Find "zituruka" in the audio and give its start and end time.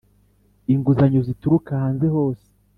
1.27-1.71